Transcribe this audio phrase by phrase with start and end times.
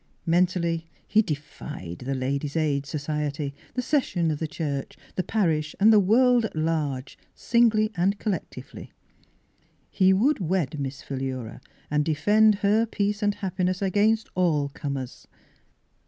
[0.25, 5.51] Mentally, he defied the Ladies' Aid So ciety, the Session of the church, the par
[5.51, 8.89] ish and the world at large, singly and col lectively.
[9.91, 11.61] He would wed Miss Philura,
[11.91, 15.27] and defend her peace and happiness against all comers.